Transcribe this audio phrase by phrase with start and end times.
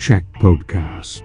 [0.00, 1.24] Check Podcast.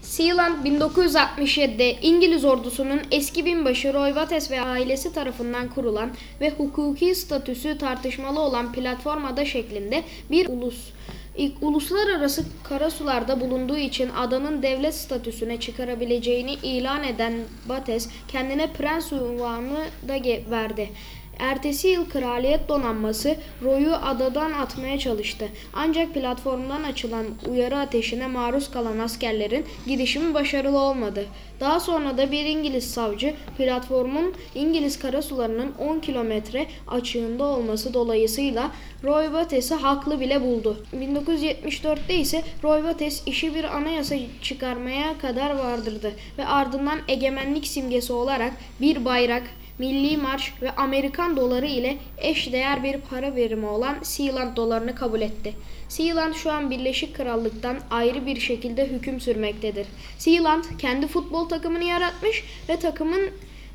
[0.00, 6.10] Sealand 1967'de İngiliz ordusunun eski binbaşı Roy Wates ve ailesi tarafından kurulan
[6.40, 10.92] ve hukuki statüsü tartışmalı olan platform ada şeklinde bir ulus.
[11.36, 17.32] İlk uluslararası karasularda bulunduğu için adanın devlet statüsüne çıkarabileceğini ilan eden
[17.68, 20.14] Bates kendine prens unvanı da
[20.50, 20.90] verdi.
[21.38, 25.48] Ertesi yıl kraliyet donanması Roy'u adadan atmaya çalıştı.
[25.72, 31.26] Ancak platformdan açılan uyarı ateşine maruz kalan askerlerin girişimi başarılı olmadı.
[31.60, 38.70] Daha sonra da bir İngiliz savcı platformun İngiliz karasularının 10 kilometre açığında olması dolayısıyla
[39.04, 40.76] Roy Bates'i haklı bile buldu.
[40.94, 48.52] 1974'te ise Roy Bates işi bir anayasa çıkarmaya kadar vardırdı ve ardından egemenlik simgesi olarak
[48.80, 49.42] bir bayrak,
[49.78, 55.54] milli marş ve Amerikan doları ile eşdeğer bir para birimi olan Sealand dolarını kabul etti.
[55.88, 59.86] Sealand şu an Birleşik Krallık'tan ayrı bir şekilde hüküm sürmektedir.
[60.18, 63.30] Sealand kendi futbol takımını yaratmış ve takımın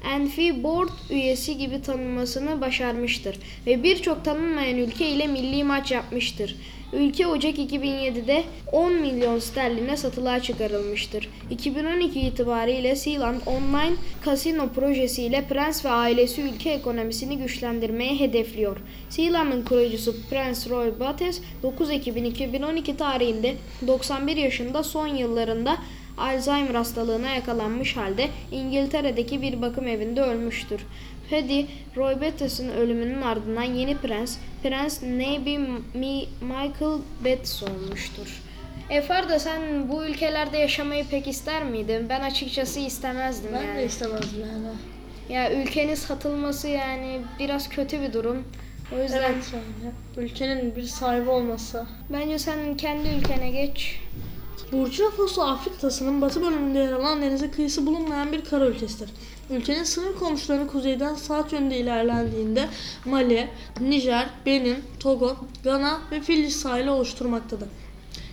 [0.06, 6.56] Enfi Board üyesi gibi tanınmasını başarmıştır ve birçok tanınmayan ülke ile milli maç yapmıştır.
[6.94, 11.30] Ülke Ocak 2007'de 10 milyon sterline satılığa çıkarılmıştır.
[11.50, 18.78] 2012 itibariyle Sealand Online Casino projesiyle Prens ve ailesi ülke ekonomisini güçlendirmeye hedefliyor.
[19.10, 23.56] Sealand'ın kurucusu Prens Roy Bates 9 Ekim 2012 tarihinde
[23.88, 25.78] 91 yaşında son yıllarında
[26.18, 30.82] Alzheimer hastalığına yakalanmış halde İngiltere'deki bir bakım evinde ölmüştür.
[31.30, 31.62] Paddy,
[31.98, 35.58] Roy Bates'in ölümünün ardından yeni prens, Prens Navy
[35.94, 38.42] Mi- Michael Bates olmuştur.
[38.90, 42.10] Efarda sen bu ülkelerde yaşamayı pek ister miydin?
[42.10, 43.78] Ben açıkçası istemezdim Ben yani.
[43.78, 44.68] de istemezdim yani.
[45.30, 48.44] Ya ülkenin satılması yani biraz kötü bir durum.
[48.98, 50.26] O yüzden Evet yani.
[50.28, 51.86] Ülkenin bir sahibi olması.
[52.10, 54.00] bence sen kendi ülkene geç.
[54.72, 59.10] Burkina Faso Afrika kıtasının batı bölümünde yer alan denize kıyısı bulunmayan bir kara ülkesidir.
[59.50, 62.70] Ülkenin sınır komşuları kuzeyden saat yönünde ilerlendiğinde
[63.06, 67.68] Mali, Nijer, Benin, Togo, Gana ve Filiz sahili oluşturmaktadır.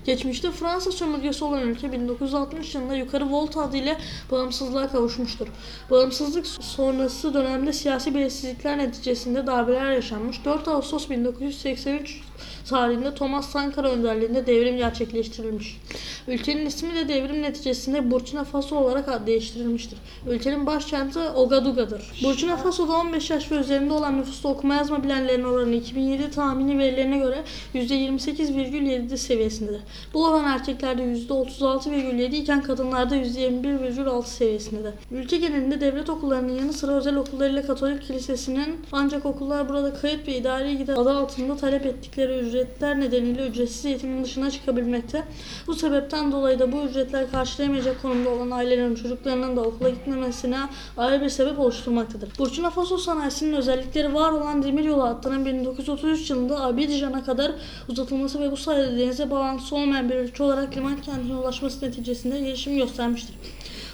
[0.04, 3.97] Geçmişte Fransa sömürgesi olan ülke 1960 yılında Yukarı Volta adıyla
[4.31, 5.47] bağımsızlığa kavuşmuştur.
[5.91, 10.44] Bağımsızlık sonrası dönemde siyasi belirsizlikler neticesinde darbeler yaşanmış.
[10.44, 12.20] 4 Ağustos 1983
[12.69, 15.81] tarihinde Thomas Sankara önderliğinde devrim gerçekleştirilmiş.
[16.28, 19.98] Ülkenin ismi de devrim neticesinde Burkina Faso olarak değiştirilmiştir.
[20.28, 22.12] Ülkenin başkenti Ouagadougou'dur.
[22.25, 27.19] Burkina Faso'da 15 yaş ve üzerinde olan nüfusta okuma yazma bilenlerin oranı 2007 tahmini verilerine
[27.19, 27.44] göre
[27.75, 29.81] %28,7 seviyesindedir.
[30.15, 34.93] Bu oran erkeklerde %36,7 iken kadınlarda %21,6 seviyesindedir.
[35.10, 40.37] Ülke genelinde devlet okullarının yanı sıra özel okullarıyla Katolik Kilisesi'nin ancak okullar burada kayıt ve
[40.37, 45.22] idari gider adı altında talep ettikleri ücretler nedeniyle ücretsiz eğitimin dışına çıkabilmekte.
[45.66, 50.59] Bu sebepten dolayı da bu ücretler karşılayamayacak konumda olan ailelerin çocuklarının da okula gitmemesine
[50.97, 52.28] ayrı bir sebep oluşturmaktadır.
[52.38, 57.53] Burkina Faso sanayisinin özellikleri var olan demiryolu hattının 1933 yılında Abidjan'a kadar
[57.88, 62.76] uzatılması ve bu sayede denize bağlantısı olmayan bir ülke olarak liman kentine ulaşması neticesinde gelişim
[62.76, 63.34] göstermiştir.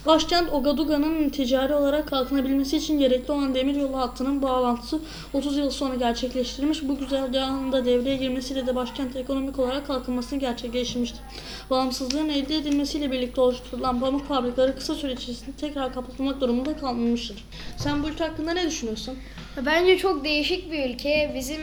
[0.06, 5.00] Başkent Ouagadougou'nun ticari olarak kalkınabilmesi için gerekli olan demiryolu hattının bağlantısı
[5.32, 6.88] 30 yıl sonra gerçekleştirilmiş.
[6.88, 11.20] Bu güzergahın da devreye girmesiyle de başkent ekonomik olarak kalkınmasını gerçekleştirmiştir.
[11.70, 17.44] Bağımsızlığın elde edilmesiyle birlikte oluşturulan pamuk fabrikaları kısa süre içerisinde tekrar kapatılmak durumunda kalmıştır.
[17.76, 19.18] Sen bu ülke hakkında ne düşünüyorsun?
[19.66, 21.32] Bence çok değişik bir ülke.
[21.34, 21.60] Bizim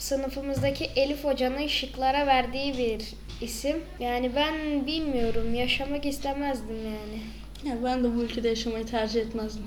[0.00, 3.04] sınıfımızdaki Elif Hoca'nın şıklara verdiği bir
[3.42, 3.76] isim.
[4.00, 5.54] Yani ben bilmiyorum.
[5.54, 7.20] Yaşamak istemezdim yani.
[7.64, 9.64] Ya ben de bu ülkede yaşamayı tercih etmezdim.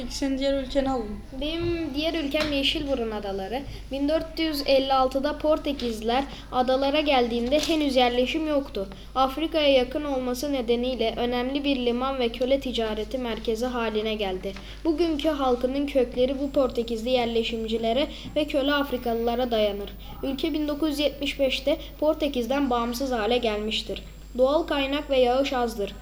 [0.00, 1.20] Peki senin diğer ülkeni alalım.
[1.40, 3.62] Benim diğer ülkem Yeşilburun Adaları.
[3.92, 8.88] 1456'da Portekizler adalara geldiğinde henüz yerleşim yoktu.
[9.14, 14.52] Afrika'ya yakın olması nedeniyle önemli bir liman ve köle ticareti merkezi haline geldi.
[14.84, 18.06] Bugünkü halkının kökleri bu Portekizli yerleşimcilere
[18.36, 19.90] ve köle Afrikalılara dayanır.
[20.22, 24.02] Ülke 1975'te Portekiz'den bağımsız hale gelmiştir.
[24.38, 25.94] Doğal kaynak ve yağış azdır.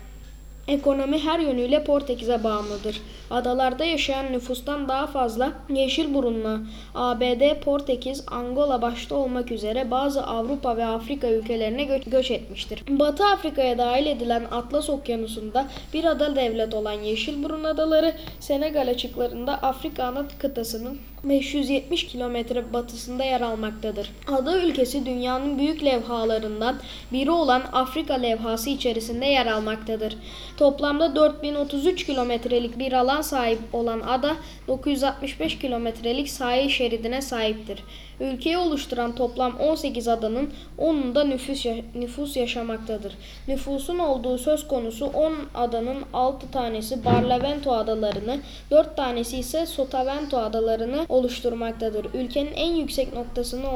[0.69, 3.01] Ekonomi her yönüyle Portekiz'e bağımlıdır.
[3.31, 6.61] Adalarda yaşayan nüfustan daha fazla Yeşilburunlu,
[6.95, 12.85] ABD, Portekiz, Angola başta olmak üzere bazı Avrupa ve Afrika ülkelerine gö- göç etmiştir.
[12.89, 20.05] Batı Afrika'ya dahil edilen Atlas Okyanusu'nda bir ada devlet olan Yeşilburun Adaları, Senegal açıklarında Afrika
[20.05, 24.11] ana kıtasının 570 kilometre batısında yer almaktadır.
[24.27, 26.77] Ada ülkesi dünyanın büyük levhalarından
[27.13, 30.17] biri olan Afrika levhası içerisinde yer almaktadır.
[30.57, 34.37] Toplamda 4033 kilometrelik bir alan alan sahip olan ada
[34.69, 37.83] 965 kilometrelik sahil şeridine sahiptir.
[38.21, 43.13] Ülkeyi oluşturan toplam 18 adanın 10'unda nüfus, ya- nüfus yaşamaktadır.
[43.49, 51.07] Nüfusun olduğu söz konusu 10 adanın 6 tanesi Barlavento adalarını, 4 tanesi ise Sotavento adalarını
[51.09, 52.07] oluşturmaktadır.
[52.15, 53.69] Ülkenin en yüksek noktasını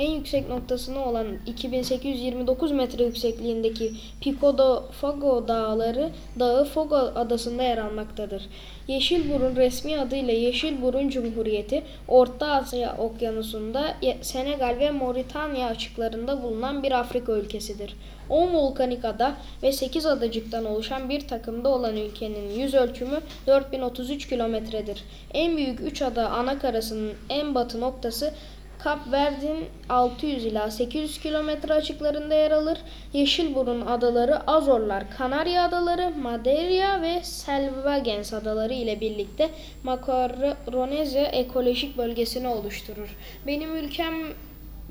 [0.00, 7.78] en yüksek noktasını olan 2829 metre yüksekliğindeki Pico do Fogo dağları Dağı Fogo adasında yer
[7.78, 8.42] almaktadır.
[8.88, 17.32] Yeşilburun resmi adıyla Yeşilburun Cumhuriyeti Orta Asya Okyanusu'nda Senegal ve Moritanya açıklarında bulunan bir Afrika
[17.32, 17.96] ülkesidir.
[18.28, 25.04] 10 volkanik ada ve 8 adacıktan oluşan bir takımda olan ülkenin yüz ölçümü 4033 kilometredir.
[25.34, 28.34] En büyük 3 ada ana karasının en batı noktası
[28.84, 32.78] Kap Verde'nin 600 ila 800 kilometre açıklarında yer alır.
[33.12, 39.50] Yeşilburun adaları Azorlar, Kanarya adaları, Madeira ve Selvagens adaları ile birlikte
[39.82, 43.16] Makaronezya ekolojik bölgesini oluşturur.
[43.46, 44.14] Benim ülkem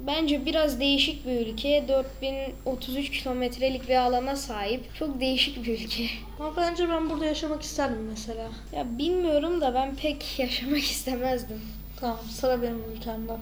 [0.08, 1.86] bence biraz değişik bir ülke.
[1.88, 4.96] 4033 kilometrelik bir alana sahip.
[4.96, 6.04] Çok değişik bir ülke.
[6.40, 8.48] Ama bence ben burada yaşamak isterdim mesela.
[8.76, 11.62] Ya bilmiyorum da ben pek yaşamak istemezdim.
[12.00, 13.34] Tamam sıra benim ülkemde.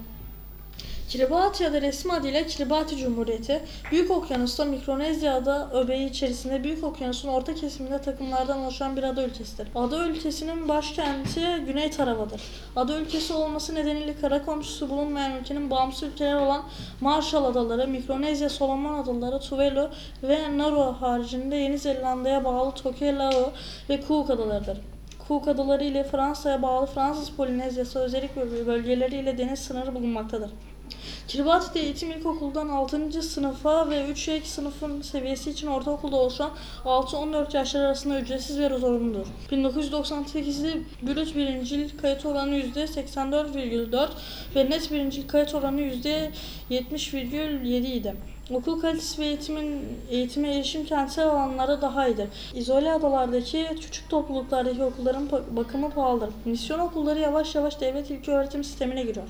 [1.09, 3.61] Kiribati ya da resmi adıyla Kiribati Cumhuriyeti,
[3.91, 9.67] Büyük Okyanus'ta Mikronezya'da öbeği içerisinde Büyük Okyanus'un orta kesiminde takımlardan oluşan bir ada ülkesidir.
[9.75, 12.41] Ada ülkesinin başkenti Güney Tarava'dır.
[12.75, 16.63] Ada ülkesi olması nedeniyle kara komşusu bulunmayan ülkenin bağımsız ülkeler olan
[17.01, 19.89] Marshall Adaları, Mikronezya, Solomon Adaları, Tuvalu
[20.23, 23.51] ve Nauru haricinde Yeni Zelanda'ya bağlı Tokelau
[23.89, 24.77] ve Cook Adalarıdır.
[25.27, 28.35] Cook Adaları ile Fransa'ya bağlı Fransız Polinezyası özellik
[28.67, 30.51] bölgeleriyle deniz sınırı bulunmaktadır.
[31.27, 33.23] Kiribati'de eğitim ilkokuldan 6.
[33.23, 36.51] sınıfa ve 3 ek sınıfın seviyesi için ortaokulda oluşan
[36.85, 39.27] 6-14 yaşlar arasında ücretsiz ve zorunludur.
[39.51, 44.09] 1998'de brüt birincil kayıt oranı %84,4
[44.55, 48.15] ve net birincil kayıt oranı %70,7 idi.
[48.51, 52.27] Okul kalitesi ve eğitimin eğitime erişim kentsel alanlarda daha iyidir.
[52.55, 56.29] İzole adalardaki küçük topluluklardaki okulların bakımı pahalıdır.
[56.45, 59.27] Misyon okulları yavaş yavaş devlet ilk öğretim sistemine giriyor.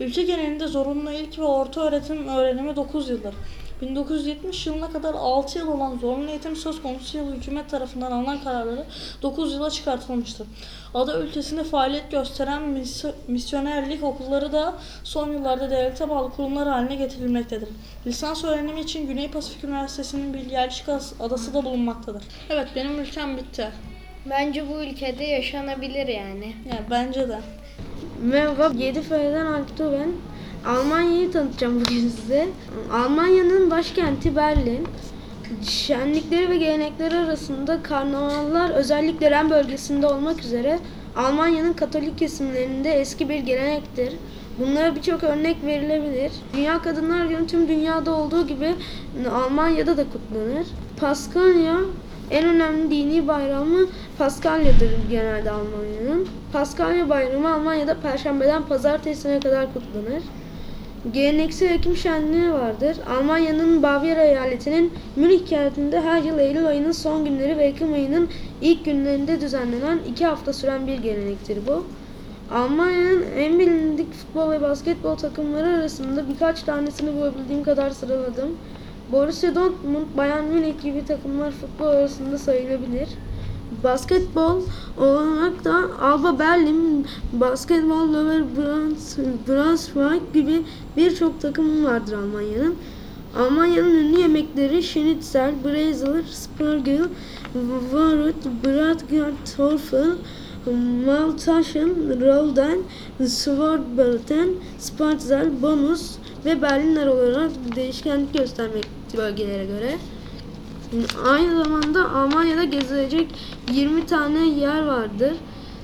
[0.00, 3.34] Ülke genelinde zorunlu ilk ve orta öğretim öğrenimi 9 yıldır.
[3.82, 8.84] 1970 yılına kadar 6 yıl olan zorunlu eğitim söz konusu yıl hükümet tarafından alınan kararları
[9.22, 10.46] 9 yıla çıkartılmıştır.
[10.94, 14.74] Ada ülkesinde faaliyet gösteren mis- misyonerlik okulları da
[15.04, 17.68] son yıllarda devlete bağlı kurumlar haline getirilmektedir.
[18.06, 22.22] Lisans öğrenimi için Güney Pasifik Üniversitesi'nin bir yerleşik as- adası da bulunmaktadır.
[22.50, 23.68] Evet benim ülkem bitti.
[24.30, 26.56] Bence bu ülkede yaşanabilir yani.
[26.68, 27.40] Yani bence de.
[28.22, 30.12] Merhaba, 7 F'den Alptu ben.
[30.66, 32.48] Almanya'yı tanıtacağım bugün size.
[32.92, 34.86] Almanya'nın başkenti Berlin.
[35.62, 40.78] Şenlikleri ve gelenekleri arasında karnavallar özellikle Ren bölgesinde olmak üzere
[41.16, 44.12] Almanya'nın Katolik kesimlerinde eski bir gelenektir.
[44.58, 46.32] Bunlara birçok örnek verilebilir.
[46.56, 48.74] Dünya Kadınlar Günü tüm dünyada olduğu gibi
[49.34, 50.66] Almanya'da da kutlanır.
[51.00, 51.76] Paskalya
[52.30, 53.86] en önemli dini bayramı
[54.18, 56.28] Paskalya'dır genelde Almanya'nın.
[56.52, 60.22] Paskalya bayramı Almanya'da Perşembeden Pazartesi'ne kadar kutlanır.
[61.12, 62.96] Geleneksel Ekim şenliği vardır.
[63.18, 68.28] Almanya'nın Bavyera eyaletinin Münih kentinde her yıl Eylül ayının son günleri ve Ekim ayının
[68.60, 71.84] ilk günlerinde düzenlenen iki hafta süren bir gelenektir bu.
[72.54, 78.56] Almanya'nın en bilindik futbol ve basketbol takımları arasında birkaç tanesini bulabildiğim kadar sıraladım.
[79.12, 83.08] Borussia Dortmund, Bayern Münih gibi takımlar futbol arasında sayılabilir.
[83.84, 84.62] Basketbol
[84.98, 88.44] olarak da Alba Berlin, Basketbol Löwer
[89.48, 90.62] Braunschweig gibi
[90.96, 92.74] birçok takım vardır Almanya'nın.
[93.38, 97.04] Almanya'nın ünlü yemekleri Schnitzel, Brezel, Spargel,
[97.90, 100.12] Warut, Bratkartoffel,
[101.06, 102.78] Maltaschen, Rolden,
[103.18, 106.10] Schwarzbraten, Spatzel, Bonus
[106.44, 109.98] ve Berliner olarak değişkenlik göstermek bölgelere göre.
[111.26, 113.34] Aynı zamanda Almanya'da gezilecek
[113.72, 115.32] 20 tane yer vardır.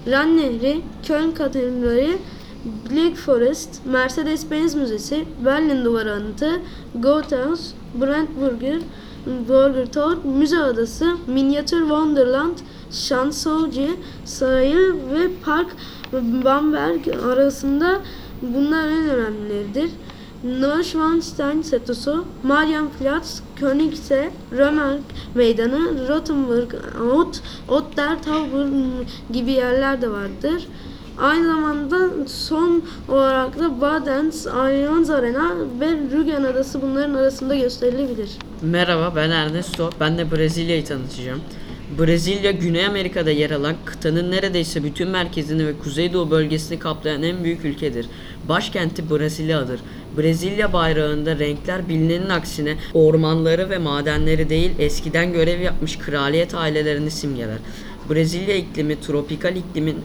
[0.06, 2.18] Ren Nehri, Köln Katedrali,
[2.90, 6.60] Black Forest, Mercedes-Benz Müzesi, Berlin Duvarı Anıtı,
[6.94, 7.60] Goethaus,
[7.94, 8.80] Brandenburger,
[9.48, 12.58] Burger Tor, Müze Adası, Minyatür Wonderland,
[12.90, 13.90] Şansölye,
[14.24, 15.66] Sahil ve Park
[16.44, 18.00] Bamberg arasında
[18.42, 19.90] bunlar en önemlileridir.
[20.44, 24.96] Neuschwanstein Setosu, Marienplatz, Königse, Römer
[25.34, 28.66] Meydanı, Rothenburg Out, Otter Tower
[29.32, 30.68] gibi yerler de vardır.
[31.18, 38.30] Aynı zamanda son olarak da Badens, Allianz Arena ve Rügen Adası bunların arasında gösterilebilir.
[38.62, 39.90] Merhaba ben Ernesto.
[40.00, 41.40] Ben de Brezilya'yı tanıtacağım.
[41.98, 47.64] Brezilya, Güney Amerika'da yer alan kıtanın neredeyse bütün merkezini ve kuzeydoğu bölgesini kaplayan en büyük
[47.64, 48.06] ülkedir.
[48.48, 49.80] Başkenti Brezilya'dır.
[50.18, 57.58] Brezilya bayrağında renkler bilinenin aksine ormanları ve madenleri değil eskiden görev yapmış kraliyet ailelerini simgeler.
[58.10, 59.96] Brezilya iklimi tropikal iklimin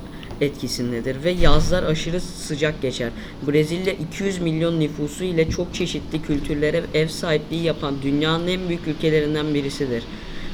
[0.41, 3.09] etkisindedir ve yazlar aşırı sıcak geçer.
[3.47, 9.53] Brezilya 200 milyon nüfusu ile çok çeşitli kültürlere ev sahipliği yapan dünyanın en büyük ülkelerinden
[9.53, 10.03] birisidir.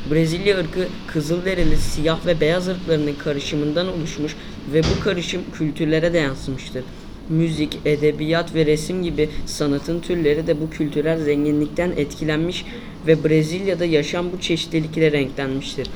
[0.09, 4.35] Brezilya ırkı Kızılderili siyah ve beyaz ırklarının karışımından oluşmuş
[4.73, 6.83] ve bu karışım kültürlere de yansımıştır.
[7.29, 12.65] Müzik, edebiyat ve resim gibi sanatın türleri de bu kültürel zenginlikten etkilenmiş
[13.07, 15.87] ve Brezilya'da yaşam bu çeşitlilikle renklenmiştir.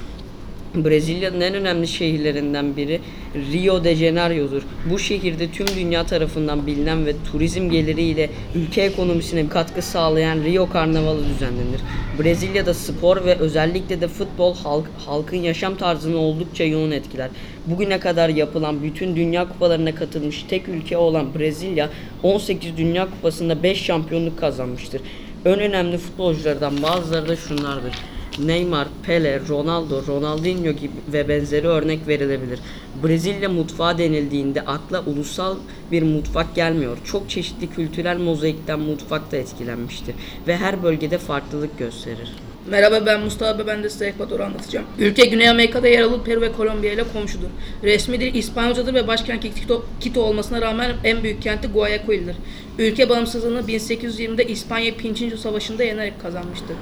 [0.83, 3.01] Brezilya'nın en önemli şehirlerinden biri
[3.35, 4.61] Rio de Janeiro'dur.
[4.91, 11.19] Bu şehirde tüm dünya tarafından bilinen ve turizm geliriyle ülke ekonomisine katkı sağlayan Rio Karnavalı
[11.19, 11.81] düzenlenir.
[12.19, 17.29] Brezilya'da spor ve özellikle de futbol halk, halkın yaşam tarzını oldukça yoğun etkiler.
[17.65, 21.89] Bugüne kadar yapılan bütün dünya kupalarına katılmış tek ülke olan Brezilya
[22.23, 25.01] 18 Dünya Kupası'nda 5 şampiyonluk kazanmıştır.
[25.45, 27.93] En önemli futbolculardan bazıları da şunlardır.
[28.39, 32.59] Neymar, Pele, Ronaldo, Ronaldinho gibi ve benzeri örnek verilebilir.
[33.03, 35.57] Brezilya mutfağı denildiğinde akla ulusal
[35.91, 36.97] bir mutfak gelmiyor.
[37.05, 40.15] Çok çeşitli kültürel mozaikten mutfak da etkilenmiştir
[40.47, 42.31] ve her bölgede farklılık gösterir.
[42.69, 44.85] Merhaba ben Mustafa ve ben de size Ekvador'u anlatacağım.
[44.99, 47.47] Ülke Güney Amerika'da yer alıp Peru ve Kolombiya ile komşudur.
[47.83, 52.35] Resmi dil İspanyolcadır ve başkenti Quito, Quito olmasına rağmen en büyük kenti Guayaquil'dir.
[52.79, 56.75] Ülke bağımsızlığını 1820'de İspanya Pinçinci Savaşı'nda yenerek kazanmıştır.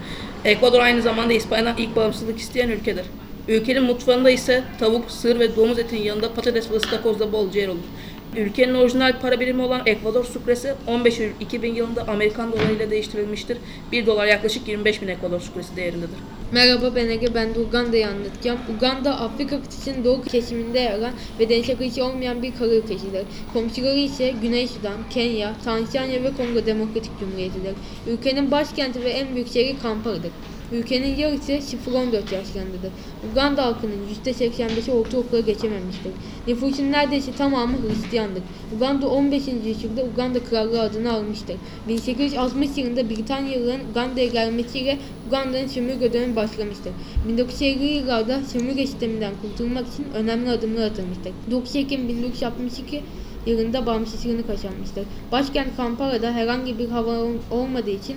[0.45, 3.05] Ekvador aynı zamanda İspanya'dan ilk bağımsızlık isteyen ülkedir.
[3.47, 7.67] Ülkenin mutfağında ise tavuk, sığır ve domuz etinin yanında patates ve ıstakoz da bolca yer
[7.67, 7.83] olur.
[8.37, 13.57] Ülkenin orijinal para birimi olan Ekvador sukresi 15 Eylül 2000 yılında Amerikan dolarıyla değiştirilmiştir.
[13.91, 16.17] 1 dolar yaklaşık 25 bin Ekvador sukresi değerindedir.
[16.51, 18.59] Merhaba ben Ege, ben de Uganda'yı anlatacağım.
[18.77, 23.25] Uganda, Afrika kıtasının doğu kesiminde yer alan ve denize kıyısı olmayan bir kara ülkesidir.
[23.53, 27.73] Komşuları ise Güney Sudan, Kenya, Tanzanya ve Kongo Demokratik Cumhuriyeti'dir.
[28.07, 30.31] Ülkenin başkenti ve en büyük şehri Kampala'dır.
[30.71, 32.91] Ülkenin yarısı 0-14 yaşlarındadır.
[33.31, 36.11] Uganda halkının %85'i ortaokula geçememiştir.
[36.47, 38.43] Nüfusun neredeyse tamamı Hristiyandır.
[38.75, 39.41] Uganda 15.
[39.65, 41.55] yüzyılda Uganda Krallığı adını almıştır.
[41.87, 46.91] 1860 yılında Britanyalıların Uganda'ya gelmesiyle Uganda'nın sömürge dönemi başlamıştır.
[47.29, 51.33] 1950'li yıllarda sömürge sisteminden kurtulmak için önemli adımlar atılmıştır.
[51.51, 53.01] 9 Ekim 1962
[53.45, 55.03] yılında bağımsızlığını kazanmıştır.
[55.31, 57.17] Başkent Kampala'da herhangi bir hava
[57.51, 58.15] olmadığı için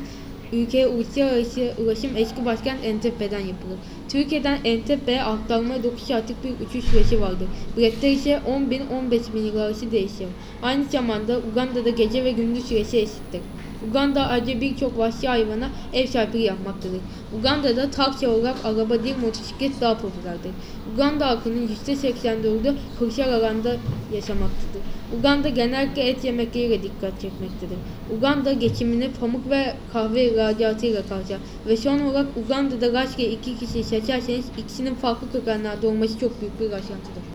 [0.52, 3.78] ülkeye uluslararası ulaşım eski başkent Entepe'den yapılır.
[4.08, 7.48] Türkiye'den Entepe'ye aktarma 9 saatlik bir uçuş süresi vardır.
[7.76, 10.26] Biletler ise 10 bin 15 bin lira arası değişir.
[10.62, 13.40] Aynı zamanda Uganda'da gece ve gündüz süresi eşittir.
[13.82, 17.00] Uganda ayrıca birçok vahşi hayvana ev sahipliği yapmaktadır.
[17.32, 20.52] Uganda'da taksi olarak araba değil motosiklet daha popülerdir.
[20.92, 23.76] Uganda halkının %84'ü kırsal alanda
[24.10, 24.82] yaşamaktadır.
[25.18, 27.78] Uganda genellikle et yemekleriyle dikkat çekmektedir.
[28.08, 34.52] Uganda geçimini pamuk ve kahve ihracatıyla karşılar ve son olarak Uganda'da rastgele iki kişi seçerseniz
[34.56, 37.25] ikisinin farklı kökenlerde olması çok büyük bir rastlantıdır.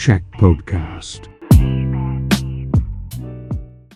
[0.00, 1.29] Check Podcast.